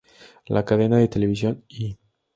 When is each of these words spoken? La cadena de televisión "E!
La 0.47 0.63
cadena 0.65 0.97
de 0.97 1.07
televisión 1.09 1.63
"E! 1.69 1.97